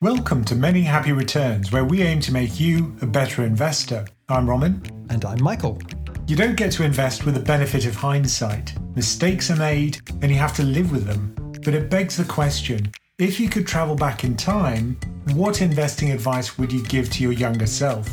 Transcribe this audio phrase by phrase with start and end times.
[0.00, 4.06] Welcome to Many Happy Returns, where we aim to make you a better investor.
[4.28, 4.80] I'm Roman.
[5.10, 5.76] And I'm Michael.
[6.28, 8.74] You don't get to invest with the benefit of hindsight.
[8.94, 11.34] Mistakes are made, and you have to live with them.
[11.64, 14.96] But it begs the question if you could travel back in time,
[15.32, 18.08] what investing advice would you give to your younger self?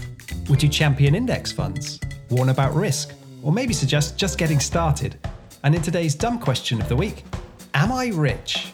[0.50, 2.00] Would you champion index funds?
[2.32, 3.14] Warn about risk?
[3.44, 5.20] Or maybe suggest just getting started?
[5.62, 7.26] And in today's dumb question of the week,
[7.76, 8.74] am I rich?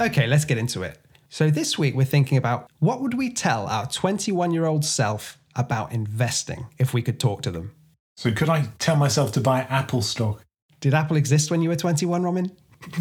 [0.00, 0.98] Okay, let's get into it.
[1.28, 6.68] So this week we're thinking about what would we tell our 21-year-old self about investing
[6.78, 7.74] if we could talk to them?
[8.16, 10.42] So could I tell myself to buy Apple stock?
[10.80, 12.50] Did Apple exist when you were 21, Roman?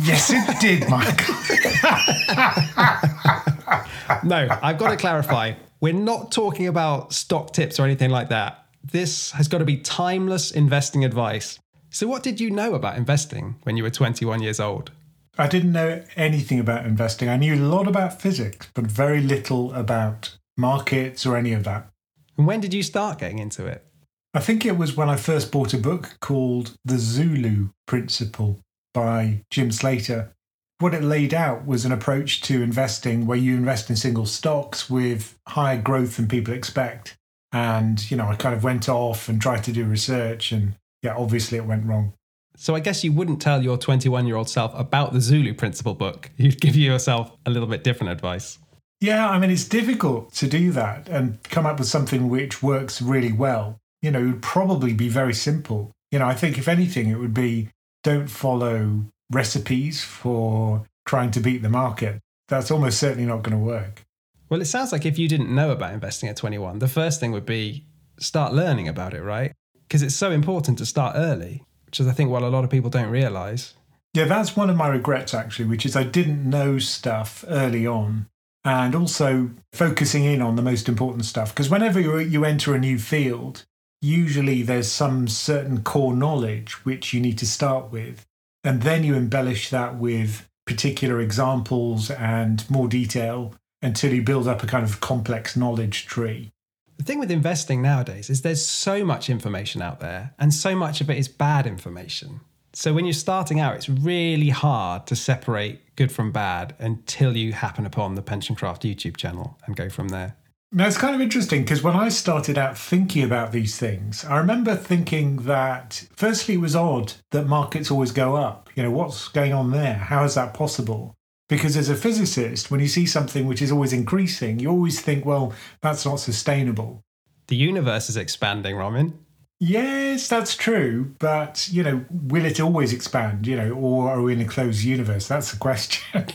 [0.02, 1.36] Yes, it did, Michael.
[4.26, 5.54] no, I've got to clarify.
[5.80, 8.66] We're not talking about stock tips or anything like that.
[8.84, 11.60] This has got to be timeless investing advice.
[11.92, 14.92] So, what did you know about investing when you were 21 years old?
[15.40, 17.30] I didn't know anything about investing.
[17.30, 21.90] I knew a lot about physics, but very little about markets or any of that.
[22.38, 23.86] And when did you start getting into it?
[24.34, 28.60] I think it was when I first bought a book called The Zulu Principle
[28.94, 30.34] by Jim Slater.
[30.80, 34.90] What it laid out was an approach to investing where you invest in single stocks
[34.90, 37.16] with higher growth than people expect.
[37.54, 41.16] And, you know, I kind of went off and tried to do research, and yeah,
[41.16, 42.14] obviously it went wrong.
[42.62, 45.94] So I guess you wouldn't tell your 21 year old self about the Zulu Principle
[45.94, 46.30] book.
[46.36, 48.60] You'd give yourself a little bit different advice.
[49.00, 53.02] Yeah, I mean, it's difficult to do that and come up with something which works
[53.02, 53.78] really well.
[54.02, 55.94] You know, it would probably be very simple.
[56.12, 57.70] You know, I think if anything, it would be
[58.04, 62.20] don't follow recipes for trying to beat the market.
[62.50, 64.04] That's almost certainly not going to work.
[64.50, 67.32] Well, it sounds like if you didn't know about investing at 21, the first thing
[67.32, 67.86] would be
[68.20, 69.54] start learning about it, right?
[69.88, 72.70] Because it's so important to start early, which is, I think, what a lot of
[72.70, 73.74] people don't realize.
[74.14, 78.28] Yeah, that's one of my regrets, actually, which is I didn't know stuff early on.
[78.64, 81.50] And also focusing in on the most important stuff.
[81.52, 83.66] Because whenever you, you enter a new field,
[84.04, 88.28] usually there's some certain core knowledge which you need to start with.
[88.64, 94.62] And then you embellish that with particular examples and more detail until you build up
[94.62, 96.52] a kind of complex knowledge tree.
[97.00, 101.00] The thing with investing nowadays is there's so much information out there, and so much
[101.00, 102.42] of it is bad information.
[102.74, 107.54] So when you're starting out, it's really hard to separate good from bad until you
[107.54, 110.36] happen upon the Pensioncraft YouTube channel and go from there.
[110.74, 114.38] Now, it's kind of interesting because when I started out thinking about these things, I
[114.38, 118.70] remember thinking that firstly, it was odd that markets always go up.
[118.76, 119.96] You know, what's going on there?
[119.96, 121.16] How is that possible?
[121.50, 125.26] Because as a physicist, when you see something which is always increasing, you always think,
[125.26, 125.52] well,
[125.82, 127.02] that's not sustainable.
[127.48, 129.26] The universe is expanding, Roman.
[129.60, 131.16] Yes, that's true.
[131.18, 134.84] But, you know, will it always expand, you know, or are we in a closed
[134.84, 135.28] universe?
[135.28, 136.28] That's the question.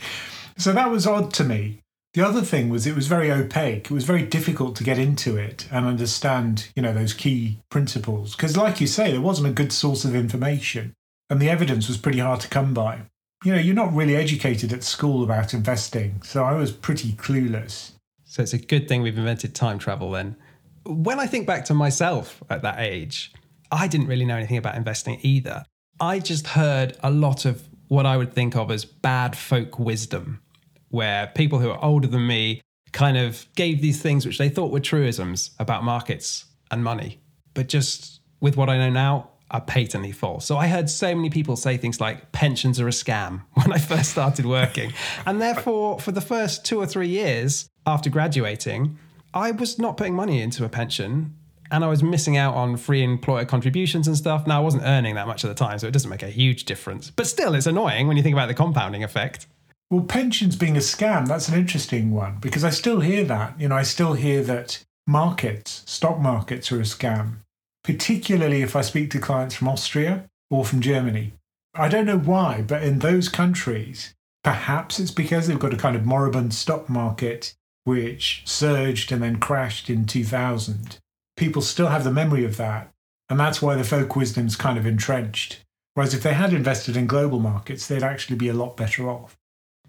[0.56, 1.82] so that was odd to me.
[2.14, 3.90] The other thing was it was very opaque.
[3.90, 8.34] It was very difficult to get into it and understand, you know, those key principles.
[8.34, 10.94] Because, like you say, there wasn't a good source of information
[11.28, 13.02] and the evidence was pretty hard to come by.
[13.44, 16.22] You know, you're not really educated at school about investing.
[16.22, 17.92] So I was pretty clueless.
[18.24, 20.36] So it's a good thing we've invented time travel then.
[20.84, 23.32] When I think back to myself at that age,
[23.70, 25.64] I didn't really know anything about investing either.
[26.00, 30.42] I just heard a lot of what I would think of as bad folk wisdom
[30.90, 34.72] where people who are older than me kind of gave these things which they thought
[34.72, 37.20] were truisms about markets and money,
[37.54, 40.44] but just with what I know now, are patently false.
[40.44, 43.78] So I heard so many people say things like pensions are a scam when I
[43.78, 44.92] first started working.
[45.24, 48.98] and therefore, for the first two or three years after graduating,
[49.32, 51.34] I was not putting money into a pension
[51.70, 54.46] and I was missing out on free employer contributions and stuff.
[54.46, 56.64] Now, I wasn't earning that much at the time, so it doesn't make a huge
[56.64, 57.10] difference.
[57.10, 59.46] But still, it's annoying when you think about the compounding effect.
[59.90, 63.60] Well, pensions being a scam, that's an interesting one because I still hear that.
[63.60, 67.38] You know, I still hear that markets, stock markets are a scam,
[67.86, 71.34] particularly if I speak to clients from Austria or from Germany.
[71.72, 74.12] I don't know why, but in those countries,
[74.42, 79.38] perhaps it's because they've got a kind of moribund stock market which surged and then
[79.38, 80.98] crashed in 2000.
[81.36, 82.90] People still have the memory of that.
[83.28, 85.60] And that's why the folk wisdom's kind of entrenched.
[85.94, 89.36] Whereas if they had invested in global markets, they'd actually be a lot better off.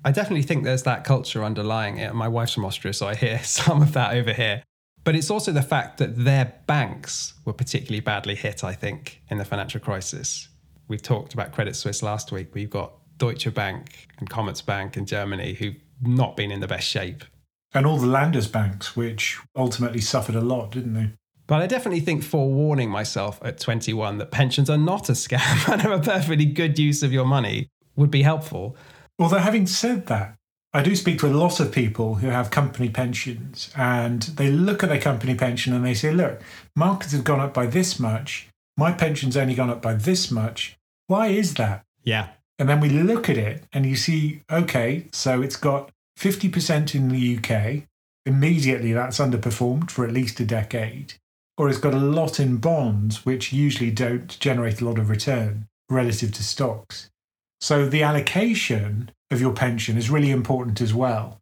[0.06, 2.13] I definitely think there's that culture underlying it.
[2.13, 4.62] My wife's from Austria, so I hear some of that over here.
[5.07, 9.38] But it's also the fact that their banks were particularly badly hit, I think, in
[9.38, 10.50] the financial crisis.
[10.89, 12.54] We've talked about Credit Suisse last week.
[12.54, 17.24] We've got Deutsche Bank and Commerzbank in Germany who've not been in the best shape.
[17.74, 21.13] And all the Landesbanks, which ultimately suffered a lot, didn't they?
[21.48, 25.86] But I definitely think forewarning myself at 21 that pensions are not a scam and
[25.86, 28.75] are a perfectly good use of your money would be helpful.
[29.19, 30.36] Although, having said that,
[30.74, 34.84] I do speak to a lot of people who have company pensions and they look
[34.84, 36.42] at their company pension and they say, look,
[36.75, 38.50] markets have gone up by this much.
[38.75, 40.78] My pension's only gone up by this much.
[41.08, 41.84] Why is that?
[42.04, 42.28] Yeah.
[42.60, 47.10] And then we look at it and you see, okay, so it's got 50% in
[47.10, 47.84] the UK.
[48.25, 51.14] Immediately that's underperformed for at least a decade.
[51.58, 55.68] Or it's got a lot in bonds, which usually don't generate a lot of return
[55.90, 57.10] relative to stocks.
[57.62, 61.39] So the allocation of your pension is really important as well.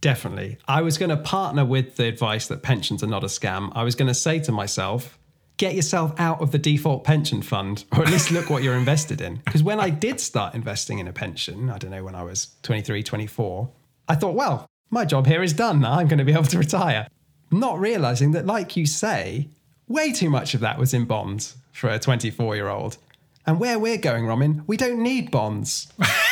[0.00, 0.58] Definitely.
[0.66, 3.72] I was going to partner with the advice that pensions are not a scam.
[3.74, 5.18] I was going to say to myself,
[5.56, 9.20] get yourself out of the default pension fund, or at least look what you're invested
[9.20, 9.36] in.
[9.44, 12.54] Because when I did start investing in a pension, I don't know, when I was
[12.62, 13.68] 23, 24,
[14.08, 15.94] I thought, well, my job here is done now.
[15.94, 17.08] I'm going to be able to retire.
[17.50, 19.48] Not realizing that, like you say,
[19.88, 22.98] way too much of that was in bonds for a 24 year old.
[23.46, 25.92] And where we're going, Roman, we don't need bonds.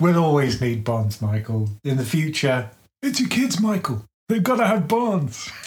[0.00, 1.68] we'll always need bonds, Michael.
[1.84, 2.70] In the future,
[3.02, 4.04] it's your kids, Michael.
[4.28, 5.50] They've got to have bonds.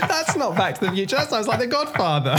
[0.00, 1.16] That's not Back to the Future.
[1.16, 2.34] That sounds like The Godfather.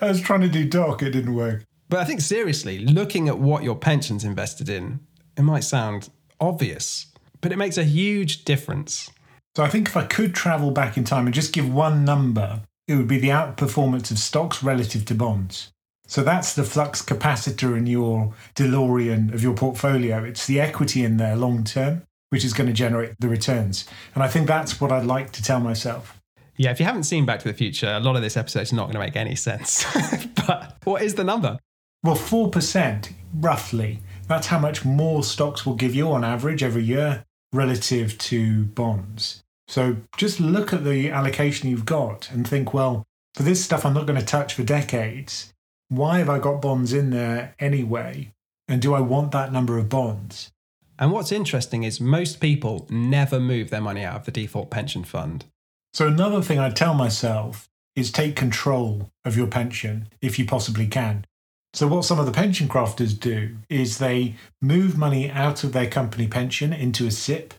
[0.00, 1.64] I was trying to do Doc, it didn't work.
[1.88, 5.00] But I think seriously, looking at what your pension's invested in,
[5.36, 6.10] it might sound
[6.40, 7.06] obvious,
[7.40, 9.10] but it makes a huge difference.
[9.56, 12.62] So I think if I could travel back in time and just give one number,
[12.88, 15.70] it would be the outperformance of stocks relative to bonds.
[16.12, 20.22] So that's the flux capacitor in your DeLorean of your portfolio.
[20.22, 23.86] It's the equity in there long term, which is going to generate the returns.
[24.14, 26.20] And I think that's what I'd like to tell myself.
[26.58, 28.74] Yeah, if you haven't seen Back to the Future, a lot of this episode is
[28.74, 29.86] not going to make any sense.
[30.46, 31.58] but what is the number?
[32.02, 34.00] Well, 4% roughly.
[34.28, 37.24] That's how much more stocks will give you on average every year
[37.54, 39.40] relative to bonds.
[39.66, 43.02] So just look at the allocation you've got and think, well,
[43.34, 45.48] for this stuff I'm not going to touch for decades.
[45.92, 48.32] Why have I got bonds in there anyway?
[48.66, 50.50] And do I want that number of bonds?
[50.98, 55.04] And what's interesting is most people never move their money out of the default pension
[55.04, 55.44] fund.
[55.92, 60.86] So another thing I tell myself is take control of your pension if you possibly
[60.86, 61.26] can.
[61.74, 65.90] So, what some of the pension crafters do is they move money out of their
[65.90, 67.52] company pension into a SIPP.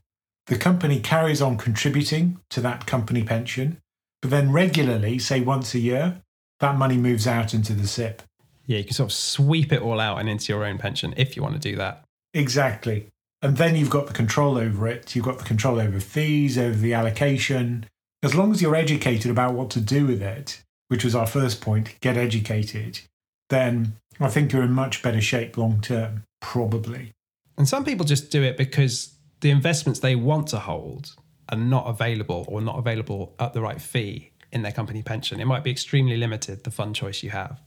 [0.47, 3.77] The company carries on contributing to that company pension,
[4.23, 6.22] but then regularly, say once a year,
[6.63, 8.21] that money moves out into the SIPP.
[8.65, 11.35] Yeah, you can sort of sweep it all out and into your own pension if
[11.35, 12.05] you want to do that.
[12.33, 13.07] Exactly.
[13.41, 15.13] And then you've got the control over it.
[15.13, 17.85] You've got the control over fees, over the allocation.
[18.23, 21.59] As long as you're educated about what to do with it, which was our first
[21.59, 23.01] point, get educated,
[23.49, 27.11] then I think you're in much better shape long term, probably.
[27.57, 31.13] And some people just do it because the investments they want to hold
[31.49, 35.41] are not available or not available at the right fee in their company pension.
[35.41, 37.59] It might be extremely limited, the fund choice you have.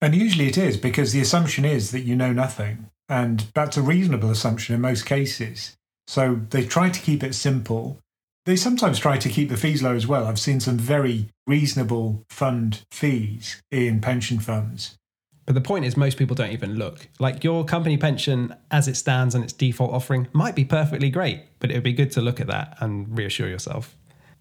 [0.00, 2.88] And usually it is because the assumption is that you know nothing.
[3.08, 5.76] And that's a reasonable assumption in most cases.
[6.06, 7.98] So they try to keep it simple.
[8.46, 10.26] They sometimes try to keep the fees low as well.
[10.26, 14.96] I've seen some very reasonable fund fees in pension funds.
[15.44, 17.08] But the point is, most people don't even look.
[17.18, 21.42] Like your company pension, as it stands and its default offering, might be perfectly great,
[21.58, 23.96] but it would be good to look at that and reassure yourself.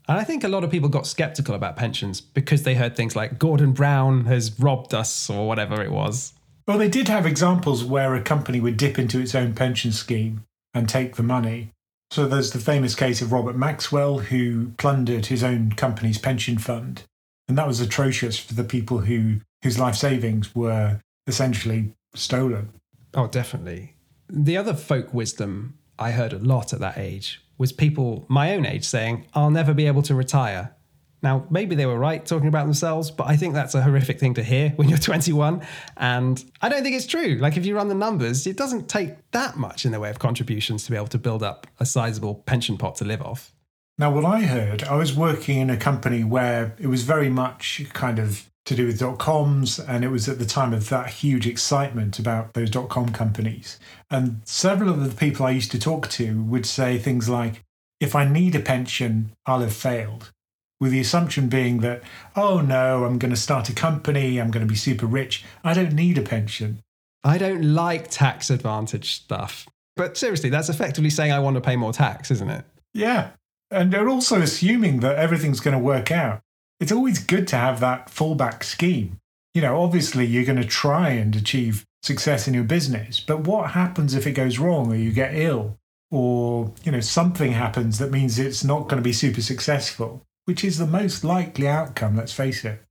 [0.09, 3.15] And I think a lot of people got skeptical about pensions because they heard things
[3.15, 6.34] like Gordon Brown has robbed us or whatever it was.
[6.67, 10.45] Well, they did have examples where a company would dip into its own pension scheme
[10.74, 11.69] and take the money.
[12.10, 17.03] So there's the famous case of Robert Maxwell, who plundered his own company's pension fund.
[17.48, 22.69] And that was atrocious for the people who whose life savings were essentially stolen.
[23.13, 23.93] Oh, definitely.
[24.27, 28.66] The other folk wisdom I heard a lot at that age was people my own
[28.66, 30.74] age saying, I'll never be able to retire.
[31.22, 34.34] Now, maybe they were right talking about themselves, but I think that's a horrific thing
[34.36, 35.62] to hear when you're 21.
[35.98, 37.38] And I don't think it's true.
[37.39, 40.18] Like, if you run the numbers, it doesn't take that much in the way of
[40.18, 43.54] contributions to be able to build up a sizable pension pot to live off.
[43.98, 47.86] Now, what I heard, I was working in a company where it was very much
[47.92, 51.10] kind of to do with dot coms, and it was at the time of that
[51.10, 53.80] huge excitement about those dot com companies.
[54.10, 57.63] And several of the people I used to talk to would say things like,
[58.00, 60.32] if I need a pension, I'll have failed.
[60.80, 62.04] With the assumption being that,
[62.36, 65.74] oh no, I'm going to start a company, I'm going to be super rich, I
[65.74, 66.80] don't need a pension.
[67.24, 69.68] I don't like tax advantage stuff.
[69.98, 72.63] But seriously, that's effectively saying I want to pay more tax, isn't it?
[72.94, 73.32] Yeah.
[73.70, 76.39] And they're also assuming that everything's going to work out
[76.79, 79.19] it's always good to have that fallback scheme.
[79.53, 83.71] You know, obviously you're going to try and achieve success in your business, but what
[83.71, 85.77] happens if it goes wrong or you get ill
[86.12, 90.63] or, you know, something happens that means it's not going to be super successful, which
[90.63, 92.81] is the most likely outcome, let's face it.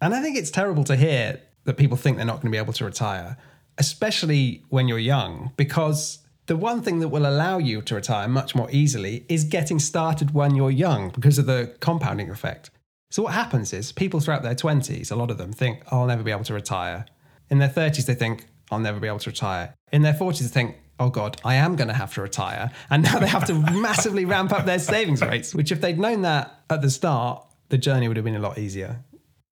[0.00, 2.58] And I think it's terrible to hear that people think they're not going to be
[2.58, 3.36] able to retire,
[3.78, 8.54] especially when you're young, because the one thing that will allow you to retire much
[8.54, 12.70] more easily is getting started when you're young because of the compounding effect.
[13.14, 16.06] So, what happens is people throughout their 20s, a lot of them think, oh, I'll
[16.06, 17.06] never be able to retire.
[17.48, 19.72] In their 30s, they think, I'll never be able to retire.
[19.92, 22.72] In their 40s, they think, oh God, I am going to have to retire.
[22.90, 26.22] And now they have to massively ramp up their savings rates, which, if they'd known
[26.22, 29.04] that at the start, the journey would have been a lot easier.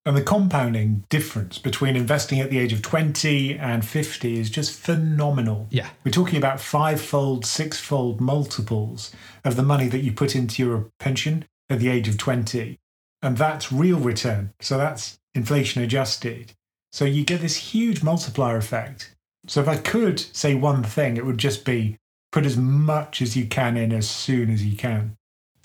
[0.05, 4.77] And the compounding difference between investing at the age of 20 and 50 is just
[4.77, 5.67] phenomenal.
[5.69, 5.87] Yeah.
[6.03, 9.13] We're talking about five-fold, six-fold multiples
[9.45, 12.77] of the money that you put into your pension at the age of 20.
[13.23, 14.53] And that's real return.
[14.59, 16.51] So that's inflation adjusted.
[16.91, 19.15] So you get this huge multiplier effect.
[19.47, 21.97] So if I could say one thing, it would just be
[22.31, 25.15] put as much as you can in as soon as you can.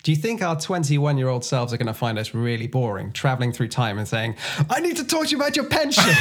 [0.05, 3.13] Do you think our 21 year old selves are going to find us really boring,
[3.13, 4.37] traveling through time and saying,
[4.71, 6.05] I need to talk to you about your pension?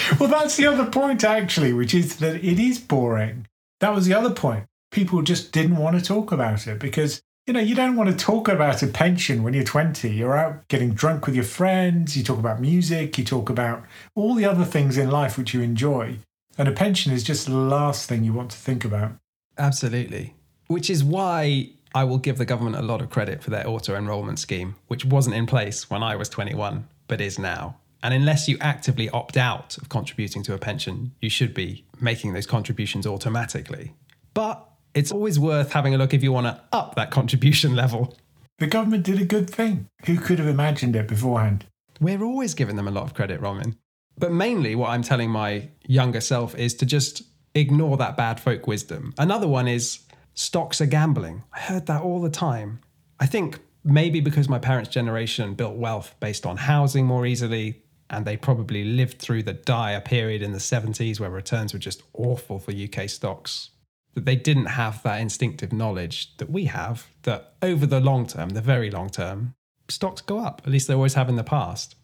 [0.20, 3.46] well, that's the other point, actually, which is that it is boring.
[3.80, 4.66] That was the other point.
[4.90, 8.16] People just didn't want to talk about it because, you know, you don't want to
[8.16, 10.08] talk about a pension when you're 20.
[10.10, 13.82] You're out getting drunk with your friends, you talk about music, you talk about
[14.14, 16.18] all the other things in life which you enjoy.
[16.56, 19.12] And a pension is just the last thing you want to think about.
[19.58, 20.34] Absolutely.
[20.68, 23.96] Which is why I will give the government a lot of credit for their auto
[23.96, 27.76] enrolment scheme, which wasn't in place when I was 21, but is now.
[28.04, 32.32] And unless you actively opt out of contributing to a pension, you should be making
[32.32, 33.92] those contributions automatically.
[34.34, 38.16] But it's always worth having a look if you want to up that contribution level.
[38.58, 39.88] The government did a good thing.
[40.06, 41.66] Who could have imagined it beforehand?
[42.00, 43.76] We're always giving them a lot of credit, Roman.
[44.18, 47.22] But mainly, what I'm telling my younger self is to just
[47.54, 49.14] ignore that bad folk wisdom.
[49.18, 50.00] Another one is
[50.34, 51.44] stocks are gambling.
[51.52, 52.80] I heard that all the time.
[53.20, 58.26] I think maybe because my parents' generation built wealth based on housing more easily, and
[58.26, 62.58] they probably lived through the dire period in the 70s where returns were just awful
[62.58, 63.70] for UK stocks,
[64.14, 68.50] that they didn't have that instinctive knowledge that we have that over the long term,
[68.50, 69.54] the very long term,
[69.88, 70.62] stocks go up.
[70.64, 71.94] At least they always have in the past.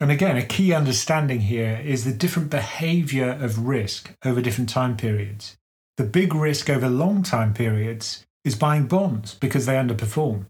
[0.00, 4.96] And again, a key understanding here is the different behavior of risk over different time
[4.96, 5.56] periods.
[5.96, 10.46] The big risk over long time periods is buying bonds because they underperform.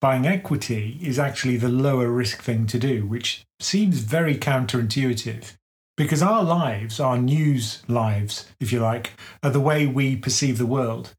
[0.00, 5.56] Buying equity is actually the lower risk thing to do, which seems very counterintuitive.
[5.96, 10.66] Because our lives, our news lives, if you like, are the way we perceive the
[10.66, 11.14] world.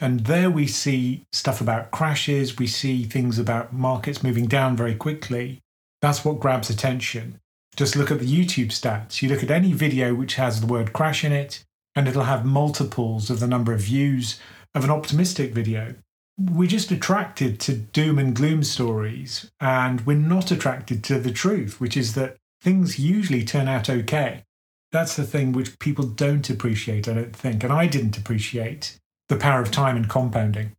[0.00, 4.94] And there we see stuff about crashes, we see things about markets moving down very
[4.94, 5.60] quickly.
[6.02, 7.40] That's what grabs attention.
[7.74, 9.22] Just look at the YouTube stats.
[9.22, 11.64] You look at any video which has the word crash in it,
[11.96, 14.38] and it'll have multiples of the number of views
[14.74, 15.94] of an optimistic video.
[16.38, 21.80] We're just attracted to doom and gloom stories, and we're not attracted to the truth,
[21.80, 24.44] which is that things usually turn out okay.
[24.90, 28.98] That's the thing which people don't appreciate, I don't think, and I didn't appreciate
[29.28, 30.72] the power of time and compounding.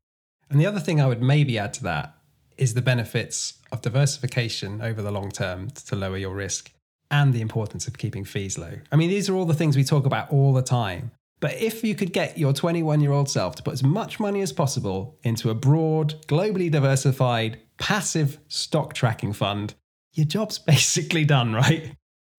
[0.50, 2.16] And the other thing I would maybe add to that
[2.58, 6.72] is the benefits of diversification over the long term to lower your risk
[7.12, 8.74] and the importance of keeping fees low.
[8.92, 11.12] I mean, these are all the things we talk about all the time.
[11.40, 14.42] But if you could get your 21 year old self to put as much money
[14.42, 19.74] as possible into a broad, globally diversified, passive stock tracking fund,
[20.14, 21.96] your job's basically done, right?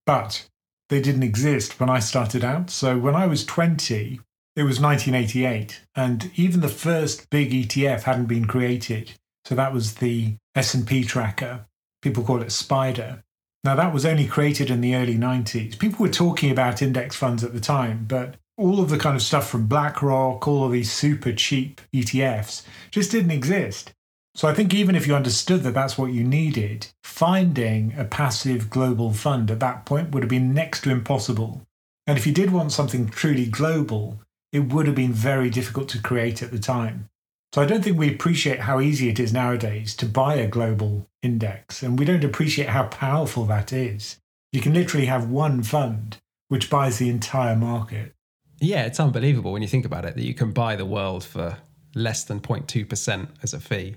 [0.06, 0.48] But
[0.88, 2.70] they didn't exist when I started out.
[2.70, 4.20] So when I was 20,
[4.56, 9.12] it was 1988, and even the first big ETF hadn't been created.
[9.44, 11.66] So that was the S&P tracker.
[12.02, 13.22] People call it Spider.
[13.62, 15.78] Now, that was only created in the early 90s.
[15.78, 19.22] People were talking about index funds at the time, but all of the kind of
[19.22, 23.92] stuff from BlackRock, all of these super cheap ETFs just didn't exist.
[24.34, 28.70] So I think even if you understood that that's what you needed, finding a passive
[28.70, 31.62] global fund at that point would have been next to impossible.
[32.06, 34.20] And if you did want something truly global,
[34.52, 37.08] it would have been very difficult to create at the time.
[37.52, 41.08] So I don't think we appreciate how easy it is nowadays to buy a global
[41.22, 44.18] index, and we don't appreciate how powerful that is.
[44.52, 46.18] You can literally have one fund
[46.48, 48.14] which buys the entire market.
[48.60, 51.56] Yeah, it's unbelievable when you think about it that you can buy the world for
[51.94, 53.96] less than 0.2% as a fee.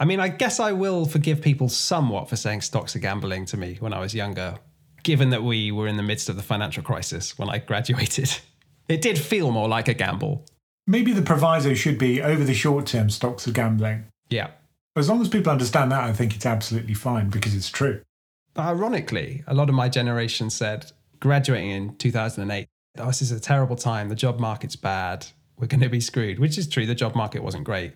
[0.00, 3.56] I mean, I guess I will forgive people somewhat for saying stocks are gambling to
[3.56, 4.58] me when I was younger,
[5.02, 8.30] given that we were in the midst of the financial crisis when I graduated.
[8.88, 10.46] It did feel more like a gamble,
[10.88, 14.06] Maybe the proviso should be over the short term, stocks are gambling.
[14.30, 14.52] Yeah.
[14.96, 18.00] As long as people understand that, I think it's absolutely fine because it's true.
[18.54, 20.90] But ironically, a lot of my generation said,
[21.20, 24.08] graduating in 2008, oh, this is a terrible time.
[24.08, 25.26] The job market's bad.
[25.58, 26.86] We're going to be screwed, which is true.
[26.86, 27.92] The job market wasn't great.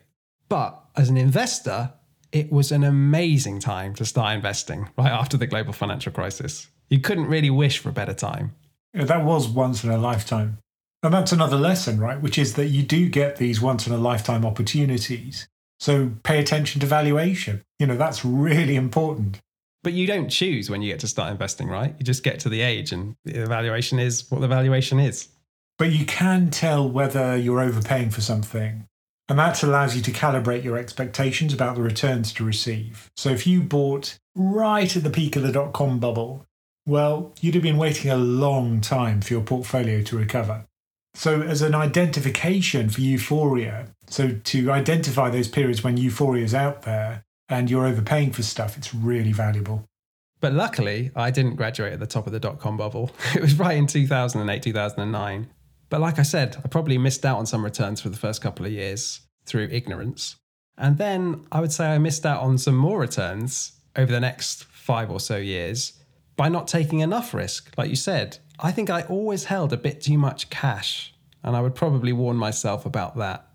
[0.53, 1.95] But as an investor,
[2.31, 6.69] it was an amazing time to start investing right after the global financial crisis.
[6.91, 8.55] You couldn't really wish for a better time.
[8.93, 10.59] Yeah, that was once in a lifetime.
[11.03, 12.21] And that's another lesson, right?
[12.21, 15.49] Which is that you do get these once in a lifetime opportunities.
[15.81, 17.63] So pay attention to valuation.
[17.79, 19.41] You know, that's really important.
[19.83, 21.95] But you don't choose when you get to start investing, right?
[21.99, 25.29] You just get to the age and the valuation is what the valuation is.
[25.79, 28.87] But you can tell whether you're overpaying for something.
[29.29, 33.11] And that allows you to calibrate your expectations about the returns to receive.
[33.17, 36.47] So if you bought right at the peak of the dot com bubble,
[36.87, 40.67] well, you'd have been waiting a long time for your portfolio to recover.
[41.15, 46.83] So, as an identification for euphoria, so to identify those periods when euphoria is out
[46.83, 49.85] there and you're overpaying for stuff, it's really valuable.
[50.41, 53.11] But luckily, I didn't graduate at the top of the dot com bubble.
[53.35, 55.51] It was right in 2008, 2009.
[55.93, 58.65] But like I said, I probably missed out on some returns for the first couple
[58.65, 60.37] of years through ignorance.
[60.79, 64.65] And then I would say I missed out on some more returns over the next
[64.65, 65.93] five or so years
[66.35, 67.75] by not taking enough risk.
[67.77, 71.61] Like you said, I think I always held a bit too much cash, and I
[71.61, 73.47] would probably warn myself about that.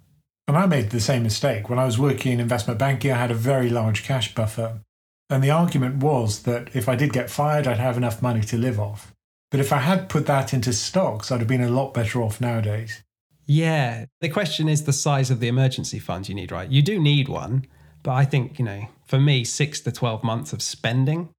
[0.47, 1.71] And I made the same mistake.
[1.71, 4.81] When I was working in investment banking, I had a very large cash buffer.
[5.27, 8.59] And the argument was that if I did get fired, I'd have enough money to
[8.59, 9.11] live off.
[9.49, 12.41] But if I had put that into stocks, I'd have been a lot better off
[12.41, 13.03] nowadays.
[13.45, 14.05] Yeah.
[14.19, 16.69] The question is the size of the emergency fund you need, right?
[16.69, 17.65] You do need one.
[18.03, 21.29] But I think, you know, for me, six to 12 months of spending.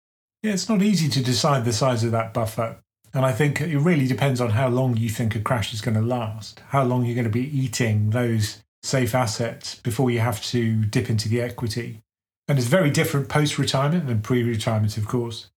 [0.42, 2.78] Yeah, it's not easy to decide the size of that buffer.
[3.14, 5.96] And I think it really depends on how long you think a crash is going
[5.96, 10.42] to last, how long you're going to be eating those safe assets before you have
[10.44, 12.00] to dip into the equity.
[12.46, 15.50] And it's very different post retirement than pre retirement, of course.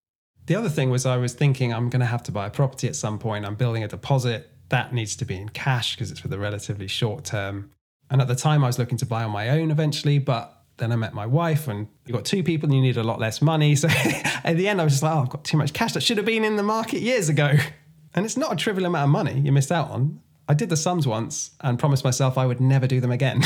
[0.48, 2.88] The other thing was I was thinking I'm going to have to buy a property
[2.88, 3.46] at some point.
[3.46, 4.50] I'm building a deposit.
[4.70, 7.72] That needs to be in cash because it's for the relatively short term.
[8.10, 10.92] And at the time, I was looking to buy on my own eventually, but then
[10.92, 13.42] I met my wife, and you got two people, and you need a lot less
[13.42, 13.76] money.
[13.82, 13.88] So
[14.44, 15.94] at the end, I was just like, oh, I've got too much cash.
[15.94, 17.54] That should have been in the market years ago.
[18.14, 20.20] And it's not a trivial amount of money you missed out on.
[20.50, 23.40] I did the sums once and promised myself I would never do them again.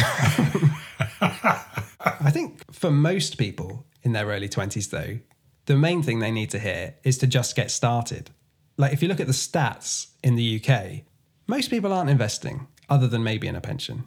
[1.21, 5.19] I think for most people in their early 20s, though,
[5.65, 8.29] the main thing they need to hear is to just get started.
[8.77, 11.03] Like, if you look at the stats in the UK,
[11.47, 14.05] most people aren't investing other than maybe in a pension.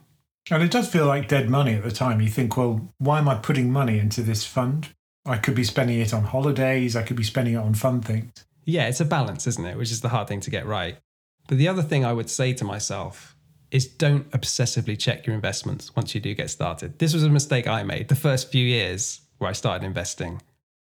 [0.50, 2.20] And it does feel like dead money at the time.
[2.20, 4.88] You think, well, why am I putting money into this fund?
[5.26, 8.32] I could be spending it on holidays, I could be spending it on fun things.
[8.64, 9.76] Yeah, it's a balance, isn't it?
[9.76, 10.96] Which is the hard thing to get right.
[11.48, 13.36] But the other thing I would say to myself
[13.70, 16.98] is don't obsessively check your investments once you do get started.
[16.98, 20.40] This was a mistake I made the first few years where I started investing.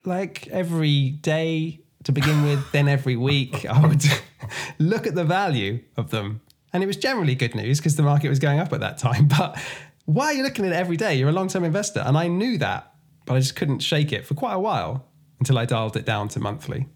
[0.04, 4.04] Like every day to begin with, then every week, I would
[4.80, 6.42] look at the value of them
[6.74, 9.28] and it was generally good news because the market was going up at that time.
[9.38, 9.58] But
[10.06, 11.16] why are you looking at it every day?
[11.16, 12.00] You're a long term investor.
[12.00, 12.94] And I knew that,
[13.26, 15.06] but I just couldn't shake it for quite a while
[15.40, 16.88] until I dialed it down to monthly.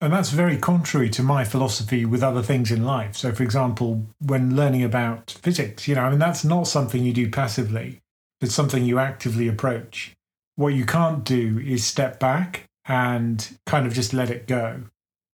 [0.00, 3.16] And that's very contrary to my philosophy with other things in life.
[3.16, 7.12] So, for example, when learning about physics, you know, I mean, that's not something you
[7.12, 7.98] do passively,
[8.40, 10.14] it's something you actively approach.
[10.58, 14.80] What you can't do is step back and kind of just let it go.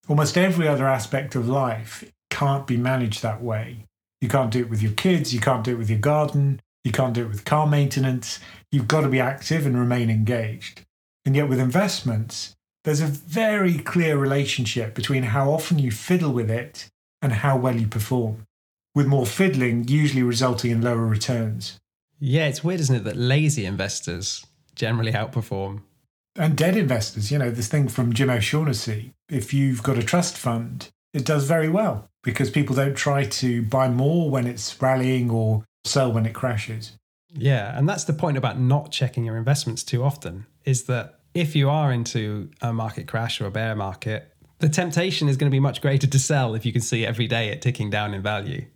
[0.06, 3.86] Almost every other aspect of life can't be managed that way.
[4.20, 6.92] You can't do it with your kids, you can't do it with your garden, you
[6.92, 8.38] can't do it with car maintenance.
[8.70, 10.82] You've got to be active and remain engaged.
[11.24, 16.50] And yet, with investments, there's a very clear relationship between how often you fiddle with
[16.50, 16.90] it
[17.22, 18.44] and how well you perform,
[18.94, 21.80] with more fiddling usually resulting in lower returns.
[22.20, 25.82] Yeah, it's weird, isn't it, that lazy investors generally outperform.
[26.36, 30.36] And dead investors, you know, this thing from Jim O'Shaughnessy if you've got a trust
[30.36, 35.30] fund, it does very well because people don't try to buy more when it's rallying
[35.30, 36.92] or sell when it crashes.
[37.32, 41.56] Yeah, and that's the point about not checking your investments too often is that if
[41.56, 45.54] you are into a market crash or a bear market, the temptation is going to
[45.54, 48.22] be much greater to sell if you can see every day it ticking down in
[48.22, 48.66] value.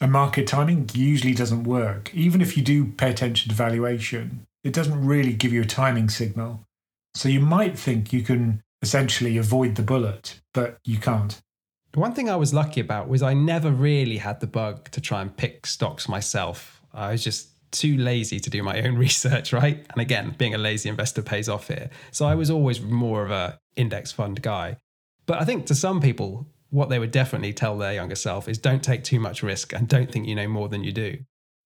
[0.00, 2.12] And market timing usually doesn't work.
[2.14, 6.10] Even if you do pay attention to valuation, it doesn't really give you a timing
[6.10, 6.64] signal.
[7.14, 11.40] So you might think you can essentially avoid the bullet, but you can't.
[11.94, 15.22] One thing I was lucky about was I never really had the bug to try
[15.22, 16.82] and pick stocks myself.
[16.92, 19.84] I was just too lazy to do my own research, right?
[19.90, 21.88] And again, being a lazy investor pays off here.
[22.10, 24.76] So I was always more of a index fund guy.
[25.26, 28.58] But I think to some people, what they would definitely tell their younger self is
[28.58, 31.18] don't take too much risk and don't think you know more than you do.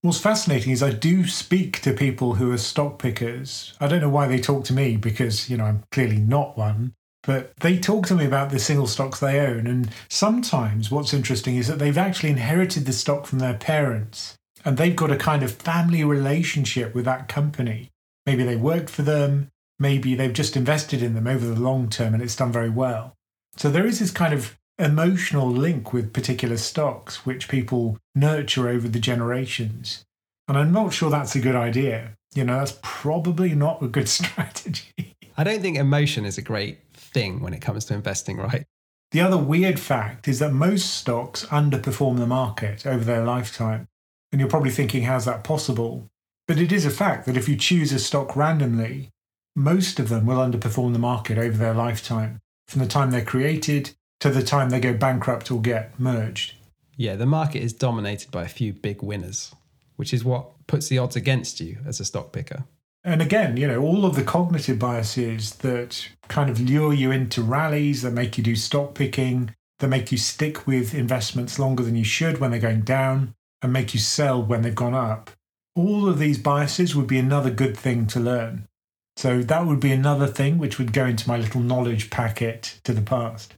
[0.03, 3.73] What's fascinating is I do speak to people who are stock pickers.
[3.79, 6.95] I don't know why they talk to me because, you know, I'm clearly not one.
[7.23, 9.69] But they talk to me about the single stocks they own.
[9.69, 14.35] And sometimes what's interesting is that they've actually inherited the stock from their parents
[14.65, 17.89] and they've got a kind of family relationship with that company.
[18.27, 22.13] Maybe they worked for them, maybe they've just invested in them over the long term
[22.13, 23.15] and it's done very well.
[23.57, 28.89] So there is this kind of emotional link with particular stocks which people nurture over
[28.89, 30.05] the generations.
[30.49, 32.13] And I'm not sure that's a good idea.
[32.35, 35.15] You know, that's probably not a good strategy.
[35.37, 38.65] I don't think emotion is a great thing when it comes to investing, right?
[39.13, 43.89] The other weird fact is that most stocks underperform the market over their lifetime.
[44.31, 46.09] And you're probably thinking, how's that possible?
[46.49, 49.11] But it is a fact that if you choose a stock randomly,
[49.55, 53.95] most of them will underperform the market over their lifetime, from the time they're created
[54.23, 56.55] to the time they go bankrupt or get merged.
[56.97, 59.53] Yeah, the market is dominated by a few big winners,
[59.97, 62.63] which is what puts the odds against you as a stock picker.
[63.03, 67.43] And again, you know, all of the cognitive biases that kind of lure you into
[67.43, 71.97] rallies, that make you do stock picking, that make you stick with investments longer than
[71.97, 75.33] you should when they're going down, and make you sell when they've gone up.
[75.75, 78.69] All of these biases would be another good thing to learn.
[79.17, 82.93] So that would be another thing which would go into my little knowledge packet to
[82.95, 83.55] the past.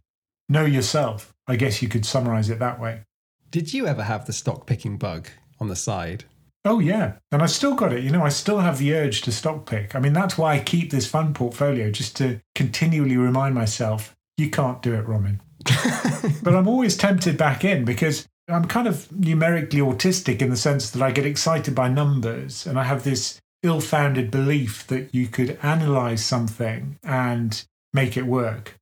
[0.48, 1.32] Know yourself.
[1.46, 3.02] I guess you could summarize it that way.
[3.50, 5.28] Did you ever have the stock picking bug
[5.60, 6.24] on the side?
[6.64, 7.14] Oh, yeah.
[7.30, 8.02] And I still got it.
[8.02, 9.94] You know, I still have the urge to stock pick.
[9.94, 14.50] I mean, that's why I keep this fund portfolio, just to continually remind myself, you
[14.50, 15.40] can't do it, Roman.
[16.42, 20.90] but I'm always tempted back in because I'm kind of numerically autistic in the sense
[20.90, 25.26] that I get excited by numbers and I have this ill founded belief that you
[25.26, 28.74] could analyze something and make it work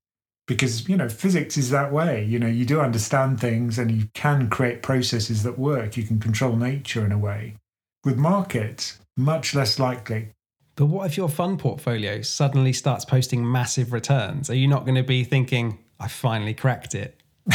[0.53, 2.25] because you know physics is that way.
[2.25, 5.97] You know you do understand things and you can create processes that work.
[5.97, 7.57] You can control nature in a way.
[8.05, 10.31] With markets much less likely.
[10.77, 14.49] But what if your fund portfolio suddenly starts posting massive returns?
[14.49, 17.21] Are you not going to be thinking i finally cracked it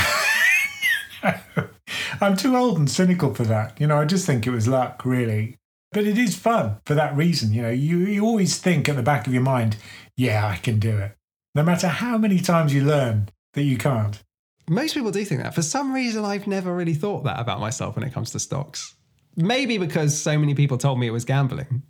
[2.22, 3.80] i'm too old and cynical for that.
[3.80, 5.56] You know i just think it was luck really.
[5.92, 7.70] But it is fun for that reason you know.
[7.70, 9.78] You, you always think at the back of your mind
[10.16, 11.17] yeah i can do it
[11.58, 14.24] no matter how many times you learn that you can't.
[14.70, 15.56] Most people do think that.
[15.56, 18.94] For some reason, I've never really thought that about myself when it comes to stocks.
[19.36, 21.82] Maybe because so many people told me it was gambling.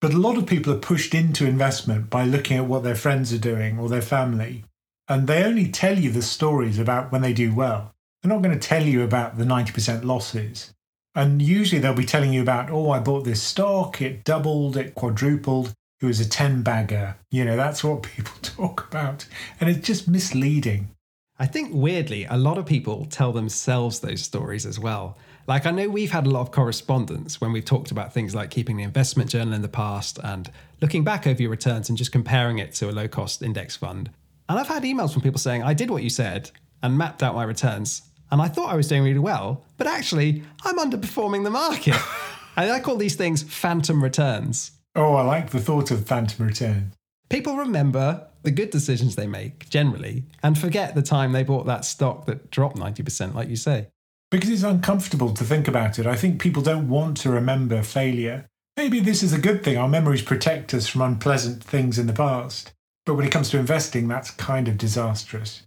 [0.00, 3.32] But a lot of people are pushed into investment by looking at what their friends
[3.32, 4.64] are doing or their family.
[5.08, 7.92] And they only tell you the stories about when they do well.
[8.22, 10.72] They're not going to tell you about the 90% losses.
[11.16, 14.94] And usually they'll be telling you about, oh, I bought this stock, it doubled, it
[14.94, 17.16] quadrupled who was a 10 bagger.
[17.30, 19.26] You know, that's what people talk about.
[19.60, 20.90] And it's just misleading.
[21.38, 25.18] I think weirdly, a lot of people tell themselves those stories as well.
[25.46, 28.50] Like, I know we've had a lot of correspondence when we've talked about things like
[28.50, 32.10] keeping the investment journal in the past and looking back over your returns and just
[32.10, 34.10] comparing it to a low cost index fund.
[34.48, 36.50] And I've had emails from people saying, I did what you said
[36.82, 38.02] and mapped out my returns.
[38.30, 41.96] And I thought I was doing really well, but actually, I'm underperforming the market.
[42.56, 44.72] and I call these things phantom returns.
[44.96, 46.92] Oh, I like the thought of phantom return.
[47.28, 51.84] People remember the good decisions they make generally and forget the time they bought that
[51.84, 53.88] stock that dropped 90%, like you say.
[54.30, 56.06] Because it's uncomfortable to think about it.
[56.06, 58.46] I think people don't want to remember failure.
[58.78, 59.76] Maybe this is a good thing.
[59.76, 62.72] Our memories protect us from unpleasant things in the past.
[63.04, 65.62] But when it comes to investing, that's kind of disastrous.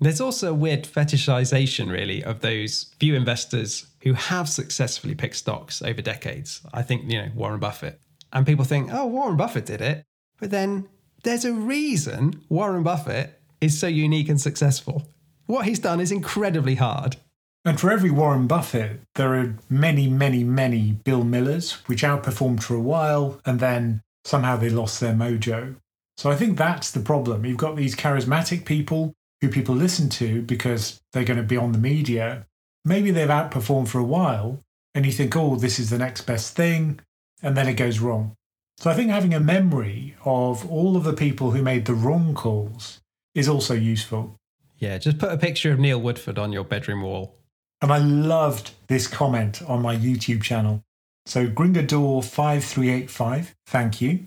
[0.00, 5.82] There's also a weird fetishization, really, of those few investors who have successfully picked stocks
[5.82, 6.62] over decades.
[6.74, 8.00] I think, you know, Warren Buffett
[8.32, 10.04] and people think, oh, Warren Buffett did it.
[10.38, 10.88] But then
[11.22, 15.06] there's a reason Warren Buffett is so unique and successful.
[15.46, 17.16] What he's done is incredibly hard.
[17.64, 22.74] And for every Warren Buffett, there are many, many, many Bill Millers, which outperformed for
[22.74, 25.76] a while and then somehow they lost their mojo.
[26.16, 27.46] So I think that's the problem.
[27.46, 31.72] You've got these charismatic people who people listen to because they're going to be on
[31.72, 32.46] the media.
[32.84, 34.60] Maybe they've outperformed for a while
[34.94, 37.00] and you think, oh, this is the next best thing
[37.42, 38.34] and then it goes wrong.
[38.78, 42.34] So I think having a memory of all of the people who made the wrong
[42.34, 43.00] calls
[43.34, 44.36] is also useful.
[44.78, 47.36] Yeah, just put a picture of Neil Woodford on your bedroom wall.
[47.80, 50.82] And I loved this comment on my YouTube channel.
[51.26, 54.26] So Gringador5385, thank you.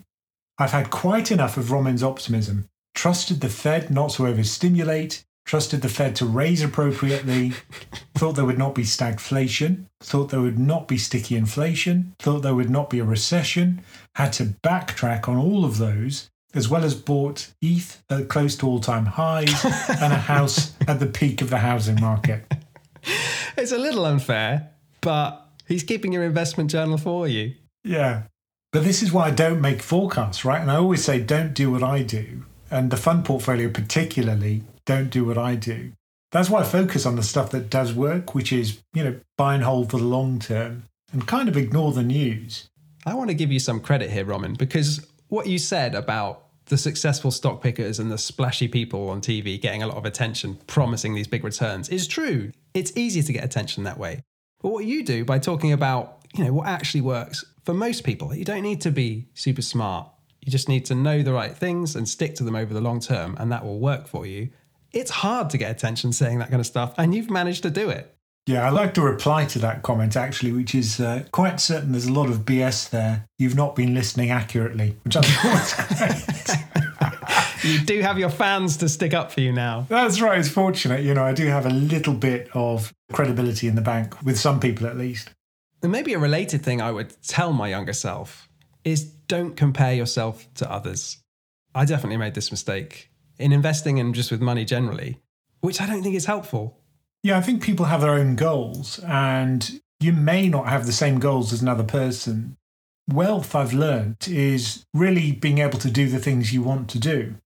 [0.58, 2.68] I've had quite enough of Roman's optimism.
[2.94, 7.52] Trusted the Fed not to overstimulate, trusted the Fed to raise appropriately,
[8.14, 12.54] thought there would not be stagflation, thought there would not be sticky inflation, thought there
[12.54, 13.80] would not be a recession,
[14.16, 18.66] had to backtrack on all of those, as well as bought ETH at close to
[18.66, 19.64] all time highs
[20.02, 22.44] and a house at the peak of the housing market.
[23.56, 27.54] It's a little unfair, but he's keeping your investment journal for you.
[27.84, 28.24] Yeah.
[28.72, 30.60] But this is why I don't make forecasts, right?
[30.60, 32.44] And I always say, don't do what I do.
[32.68, 35.92] And the fund portfolio, particularly, don't do what I do.
[36.32, 39.54] That's why I focus on the stuff that does work, which is, you know, buy
[39.54, 42.68] and hold for the long term and kind of ignore the news.
[43.04, 46.76] I want to give you some credit here, Roman, because what you said about the
[46.76, 51.14] successful stock pickers and the splashy people on TV getting a lot of attention, promising
[51.14, 52.50] these big returns is true.
[52.74, 54.22] It's easier to get attention that way.
[54.60, 58.34] But what you do by talking about, you know, what actually works for most people,
[58.34, 60.08] you don't need to be super smart.
[60.44, 63.00] You just need to know the right things and stick to them over the long
[63.00, 64.50] term, and that will work for you.
[64.96, 67.90] It's hard to get attention saying that kind of stuff, and you've managed to do
[67.90, 68.16] it.
[68.46, 72.06] Yeah, I like to reply to that comment actually, which is uh, quite certain there's
[72.06, 73.26] a lot of BS there.
[73.38, 75.88] You've not been listening accurately, which I thought
[77.62, 77.72] great.
[77.72, 79.84] you do have your fans to stick up for you now.
[79.90, 80.38] That's right.
[80.38, 81.02] It's fortunate.
[81.02, 84.60] You know, I do have a little bit of credibility in the bank with some
[84.60, 85.28] people at least.
[85.82, 88.48] And maybe a related thing I would tell my younger self
[88.82, 91.18] is don't compare yourself to others.
[91.74, 95.20] I definitely made this mistake in investing and just with money generally,
[95.60, 96.78] which I don't think is helpful.
[97.22, 101.18] Yeah, I think people have their own goals, and you may not have the same
[101.18, 102.56] goals as another person.
[103.08, 107.36] Wealth, I've learned, is really being able to do the things you want to do.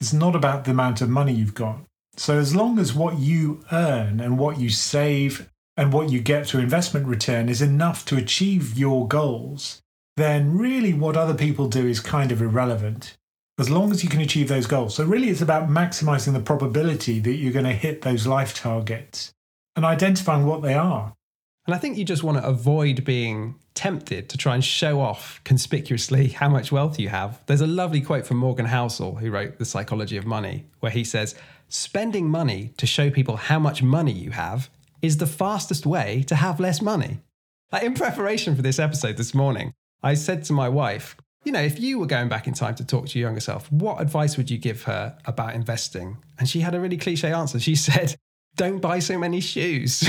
[0.00, 1.80] It's not about the amount of money you've got.
[2.16, 6.46] So, as long as what you earn and what you save and what you get
[6.46, 9.82] through investment return is enough to achieve your goals,
[10.16, 13.16] then really what other people do is kind of irrelevant
[13.58, 14.94] as long as you can achieve those goals.
[14.94, 19.32] So, really, it's about maximizing the probability that you're going to hit those life targets
[19.76, 21.14] and identifying what they are.
[21.66, 25.40] And I think you just want to avoid being tempted to try and show off
[25.44, 27.40] conspicuously how much wealth you have.
[27.46, 31.04] There's a lovely quote from Morgan Housel, who wrote The Psychology of Money, where he
[31.04, 31.34] says,
[31.68, 34.68] Spending money to show people how much money you have
[35.00, 37.20] is the fastest way to have less money.
[37.72, 41.60] Like in preparation for this episode this morning, I said to my wife, you know,
[41.60, 44.36] if you were going back in time to talk to your younger self, what advice
[44.36, 46.18] would you give her about investing?
[46.38, 47.60] And she had a really cliche answer.
[47.60, 48.16] She said,
[48.56, 50.08] don't buy so many shoes.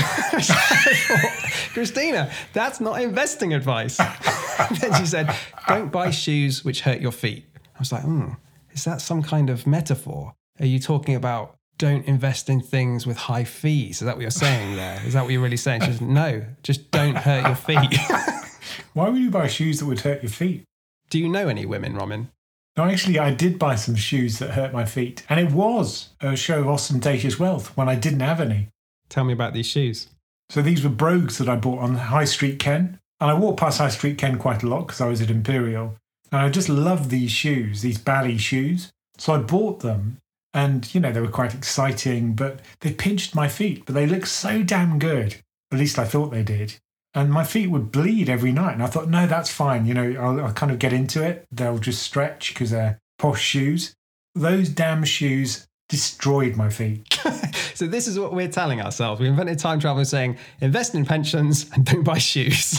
[1.74, 3.96] Christina, that's not investing advice.
[4.80, 5.34] then she said,
[5.68, 7.44] don't buy shoes which hurt your feet.
[7.74, 8.30] I was like, hmm,
[8.72, 10.34] is that some kind of metaphor?
[10.58, 14.00] Are you talking about don't invest in things with high fees?
[14.00, 15.02] Is that what you're saying there?
[15.04, 15.82] Is that what you're really saying?
[15.82, 17.98] She said, no, just don't hurt your feet.
[18.94, 20.64] Why would you buy shoes that would hurt your feet?
[21.08, 22.30] Do you know any women, Roman?
[22.76, 26.36] No, actually, I did buy some shoes that hurt my feet, and it was a
[26.36, 28.68] show of ostentatious wealth when I didn't have any.
[29.08, 30.08] Tell me about these shoes.
[30.50, 33.78] So these were brogues that I bought on High Street Ken, and I walked past
[33.78, 35.96] High Street Ken quite a lot because I was at Imperial,
[36.30, 38.92] and I just loved these shoes, these Bally shoes.
[39.16, 40.18] So I bought them,
[40.52, 44.28] and you know they were quite exciting, but they pinched my feet, but they looked
[44.28, 45.36] so damn good.
[45.72, 46.76] At least I thought they did
[47.16, 48.74] and my feet would bleed every night.
[48.74, 49.86] And I thought, no, that's fine.
[49.86, 51.46] You know, I'll, I'll kind of get into it.
[51.50, 53.96] They'll just stretch because they're posh shoes.
[54.34, 57.18] Those damn shoes destroyed my feet.
[57.74, 59.18] so this is what we're telling ourselves.
[59.18, 62.78] We invented time travel saying invest in pensions and don't buy shoes.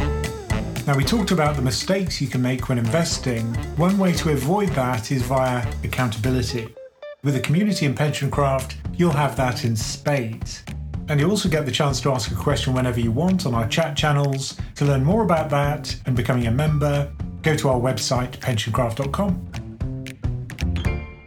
[0.88, 3.54] now we talked about the mistakes you can make when investing.
[3.76, 6.74] One way to avoid that is via accountability.
[7.22, 10.64] With a community in PensionCraft, you'll have that in spades.
[11.08, 13.68] And you also get the chance to ask a question whenever you want on our
[13.68, 14.56] chat channels.
[14.76, 19.46] To learn more about that and becoming a member, go to our website, pensioncraft.com.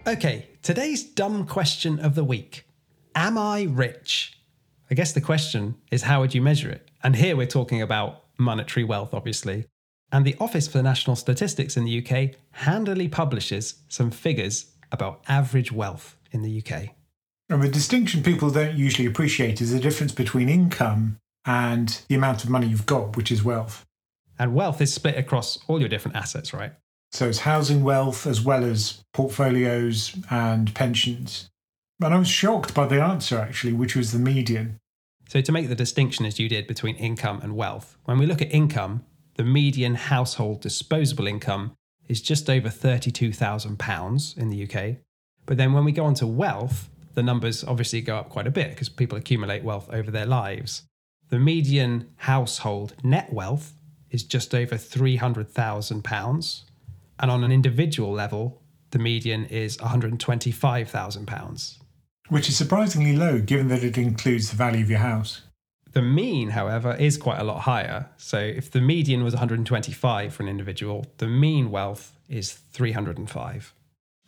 [0.05, 2.65] Okay, today's dumb question of the week
[3.15, 4.37] Am I rich?
[4.91, 6.89] I guess the question is how would you measure it?
[7.03, 9.65] And here we're talking about monetary wealth, obviously.
[10.11, 15.71] And the Office for National Statistics in the UK handily publishes some figures about average
[15.71, 16.89] wealth in the UK.
[17.49, 22.43] And the distinction people don't usually appreciate is the difference between income and the amount
[22.43, 23.85] of money you've got, which is wealth.
[24.37, 26.73] And wealth is split across all your different assets, right?
[27.11, 31.49] So it's housing wealth as well as portfolios and pensions.
[32.01, 34.77] And I was shocked by the answer, actually, which was the median.
[35.27, 38.41] So, to make the distinction as you did between income and wealth, when we look
[38.41, 39.03] at income,
[39.35, 41.73] the median household disposable income
[42.07, 44.97] is just over £32,000 in the UK.
[45.45, 48.51] But then when we go on to wealth, the numbers obviously go up quite a
[48.51, 50.83] bit because people accumulate wealth over their lives.
[51.27, 53.73] The median household net wealth
[54.09, 56.61] is just over £300,000.
[57.19, 61.77] And on an individual level, the median is £125,000.
[62.29, 65.41] Which is surprisingly low given that it includes the value of your house.
[65.91, 68.07] The mean, however, is quite a lot higher.
[68.15, 73.73] So if the median was 125 for an individual, the mean wealth is 305.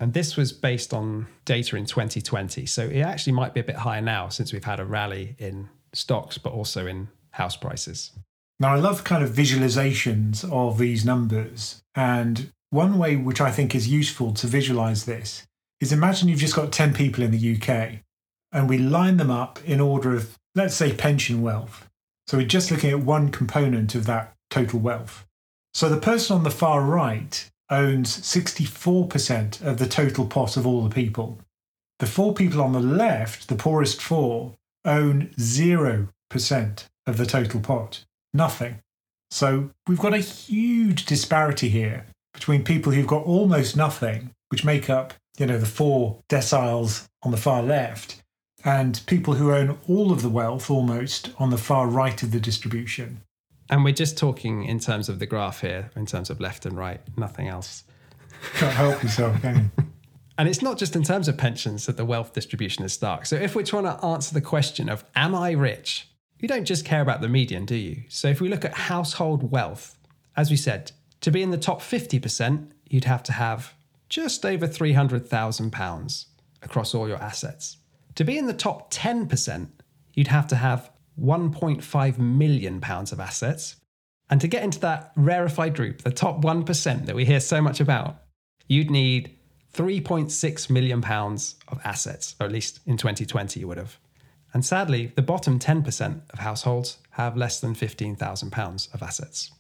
[0.02, 2.66] And this was based on data in 2020.
[2.66, 5.70] So it actually might be a bit higher now since we've had a rally in
[5.94, 8.12] stocks, but also in house prices.
[8.60, 11.84] Now, I love kind of visualizations of these numbers.
[11.94, 15.46] And one way which I think is useful to visualize this
[15.80, 18.00] is imagine you've just got 10 people in the UK
[18.52, 21.88] and we line them up in order of, let's say, pension wealth.
[22.26, 25.28] So we're just looking at one component of that total wealth.
[25.76, 30.84] So the person on the far right owns 64% of the total pot of all
[30.84, 31.40] the people.
[32.00, 34.56] The four people on the left, the poorest four,
[34.86, 38.04] own 0% of the total pot.
[38.34, 38.80] Nothing.
[39.30, 44.90] So we've got a huge disparity here between people who've got almost nothing, which make
[44.90, 48.22] up, you know, the four deciles on the far left,
[48.64, 52.40] and people who own all of the wealth almost on the far right of the
[52.40, 53.22] distribution.
[53.72, 56.78] And we're just talking in terms of the graph here, in terms of left and
[56.78, 57.86] right, nothing else.
[58.56, 59.84] Can't help yourself, can you?
[60.38, 63.28] And it's not just in terms of pensions that the wealth distribution is stark.
[63.28, 66.10] So if we're trying to answer the question of, am I rich?
[66.40, 68.04] You don't just care about the median, do you?
[68.10, 70.00] So if we look at household wealth,
[70.36, 73.76] as we said, to be in the top 50%, you'd have to have
[74.10, 76.26] just over £300,000
[76.64, 77.78] across all your assets.
[78.16, 79.68] To be in the top 10%,
[80.14, 83.76] you'd have to have 1.5 million pounds of assets.
[84.30, 87.80] And to get into that rarefied group, the top 1% that we hear so much
[87.80, 88.24] about,
[88.68, 89.36] you'd need
[89.74, 93.98] 3.6 million pounds of assets, or at least in 2020 you would have.
[94.54, 99.52] And sadly, the bottom 10% of households have less than 15,000 pounds of assets.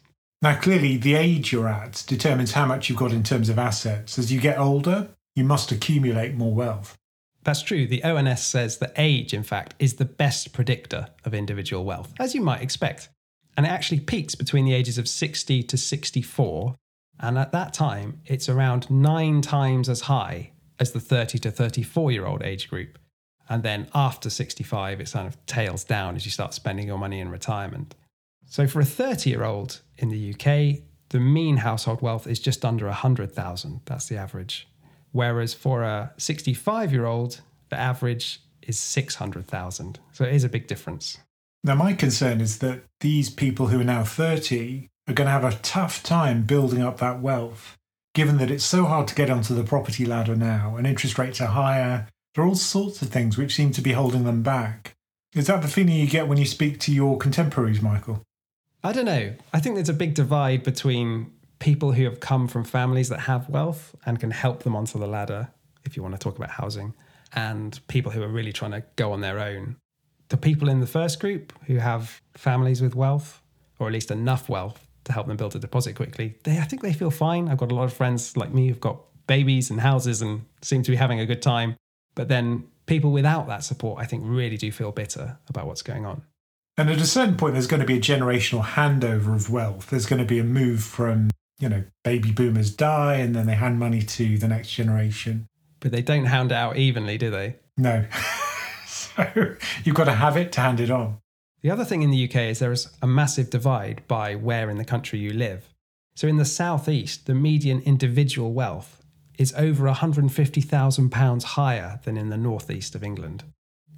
[0.42, 4.18] Now, clearly, the age you're at determines how much you've got in terms of assets.
[4.18, 6.98] As you get older, you must accumulate more wealth.
[7.44, 7.88] That's true.
[7.88, 12.36] The ONS says that age, in fact, is the best predictor of individual wealth, as
[12.36, 13.10] you might expect.
[13.58, 16.76] And it actually peaks between the ages of 60 to 64.
[17.20, 22.12] And at that time, it's around nine times as high as the 30 to 34
[22.12, 22.98] year old age group.
[23.50, 27.20] And then after 65, it kind of tails down as you start spending your money
[27.20, 27.96] in retirement.
[28.48, 32.64] So for a 30 year old in the UK, the mean household wealth is just
[32.64, 33.82] under 100,000.
[33.86, 34.68] That's the average.
[35.12, 40.00] Whereas for a 65 year old, the average is 600,000.
[40.12, 41.18] So it is a big difference.
[41.64, 45.44] Now, my concern is that these people who are now 30 are going to have
[45.44, 47.78] a tough time building up that wealth,
[48.14, 51.42] given that it's so hard to get onto the property ladder now and interest rates
[51.42, 52.08] are higher.
[52.34, 54.96] There are all sorts of things which seem to be holding them back.
[55.36, 58.22] Is that the feeling you get when you speak to your contemporaries, Michael?
[58.84, 59.34] I don't know.
[59.54, 63.48] I think there's a big divide between people who have come from families that have
[63.48, 65.50] wealth and can help them onto the ladder,
[65.86, 66.94] if you want to talk about housing,
[67.34, 69.78] and people who are really trying to go on their own.
[70.30, 73.42] The people in the first group who have families with wealth,
[73.80, 76.82] or at least enough wealth to help them build a deposit quickly, they I think
[76.82, 77.48] they feel fine.
[77.48, 80.82] I've got a lot of friends like me who've got babies and houses and seem
[80.84, 81.76] to be having a good time.
[82.16, 86.06] But then people without that support, I think, really do feel bitter about what's going
[86.06, 86.24] on.
[86.78, 89.90] And at a certain point, there's going to be a generational handover of wealth.
[89.90, 91.30] There's going to be a move from,
[91.62, 95.48] you know, baby boomers die and then they hand money to the next generation.
[95.80, 97.58] But they don't hand it out evenly, do they?
[97.78, 98.06] No.
[98.88, 101.20] so you've got to have it to hand it on.
[101.62, 104.78] The other thing in the UK is there is a massive divide by where in
[104.78, 105.70] the country you live.
[106.16, 109.04] So in the southeast, the median individual wealth
[109.38, 113.44] is over £150,000 higher than in the northeast of England.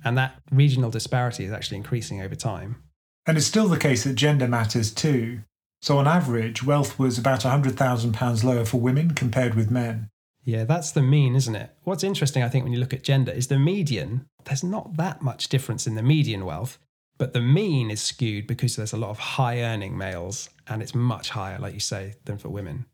[0.03, 2.83] And that regional disparity is actually increasing over time.
[3.25, 5.41] And it's still the case that gender matters too.
[5.83, 10.09] So, on average, wealth was about £100,000 lower for women compared with men.
[10.45, 11.71] Yeah, that's the mean, isn't it?
[11.83, 15.21] What's interesting, I think, when you look at gender is the median, there's not that
[15.21, 16.79] much difference in the median wealth,
[17.17, 20.95] but the mean is skewed because there's a lot of high earning males and it's
[20.95, 22.85] much higher, like you say, than for women.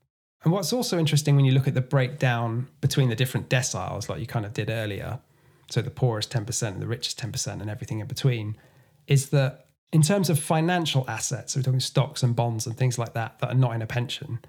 [0.44, 4.20] And what's also interesting when you look at the breakdown between the different deciles, like
[4.20, 5.20] you kind of did earlier,
[5.70, 8.58] so the poorest 10% and the richest 10% and everything in between,
[9.06, 12.98] is that in terms of financial assets, so we're talking stocks and bonds and things
[12.98, 14.40] like that that are not in a pension,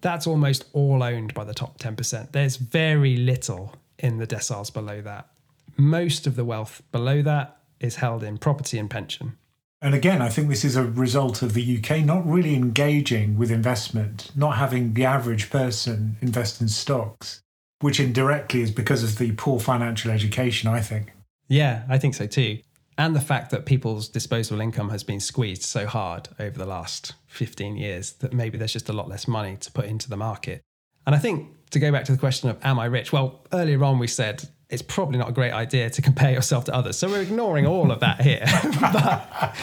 [0.00, 2.32] that's almost all owned by the top 10%.
[2.32, 5.28] There's very little in the deciles below that.
[5.76, 9.36] Most of the wealth below that is held in property and pension.
[9.82, 13.50] And again, I think this is a result of the UK not really engaging with
[13.50, 17.40] investment, not having the average person invest in stocks
[17.80, 21.12] which indirectly is because of the poor financial education, I think.
[21.48, 22.58] Yeah, I think so too.
[23.00, 27.14] And the fact that people's disposable income has been squeezed so hard over the last
[27.28, 30.60] 15 years that maybe there's just a lot less money to put into the market.
[31.06, 33.10] And I think to go back to the question of, am I rich?
[33.10, 36.74] Well, earlier on we said it's probably not a great idea to compare yourself to
[36.74, 36.98] others.
[36.98, 38.44] So we're ignoring all of that here.
[38.82, 39.56] but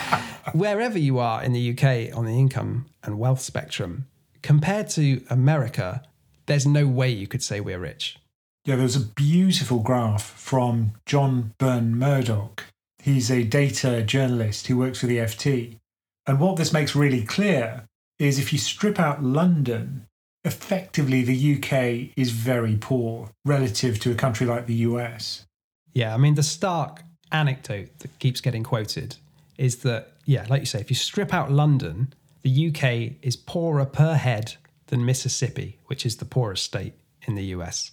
[0.55, 4.07] wherever you are in the UK on the income and wealth spectrum,
[4.41, 6.01] compared to America,
[6.47, 8.17] there's no way you could say we're rich.
[8.65, 12.63] Yeah, there was a beautiful graph from John Burn-Murdoch.
[13.07, 15.77] He's a data journalist who works for the FT.
[16.25, 17.85] And what this makes really clear
[18.19, 20.05] is if you strip out London,
[20.43, 25.45] effectively the UK is very poor relative to a country like the US.
[25.93, 27.01] Yeah, I mean, the stark
[27.31, 29.15] anecdote that keeps getting quoted
[29.57, 33.85] is that, yeah, like you say, if you strip out London, the UK is poorer
[33.85, 34.55] per head
[34.87, 37.91] than Mississippi, which is the poorest state in the US.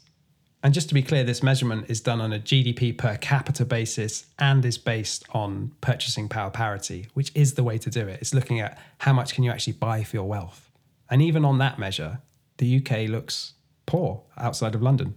[0.65, 4.25] And just to be clear, this measurement is done on a GDP per capita basis
[4.39, 8.19] and is based on purchasing power parity, which is the way to do it.
[8.23, 10.71] It's looking at how much can you actually buy for your wealth.
[11.11, 12.23] And even on that measure,
[12.57, 13.53] the UK looks
[13.85, 15.17] poor outside of London.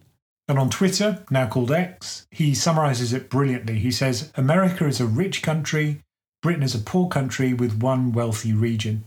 [0.49, 3.79] And on Twitter, now called X, he summarizes it brilliantly.
[3.79, 6.01] He says, America is a rich country,
[6.41, 9.05] Britain is a poor country with one wealthy region.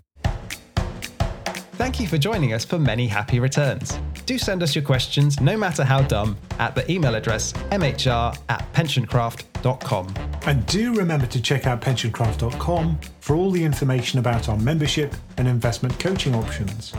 [1.74, 3.99] Thank you for joining us for many happy returns.
[4.31, 8.72] Do send us your questions, no matter how dumb, at the email address mhr at
[8.72, 10.14] pensioncraft.com.
[10.47, 15.49] And do remember to check out pensioncraft.com for all the information about our membership and
[15.49, 16.93] investment coaching options.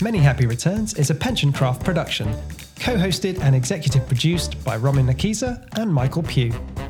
[0.00, 2.34] Many Happy Returns is a Pensioncraft production,
[2.80, 6.54] co hosted and executive produced by Roman Nakisa and Michael Pugh.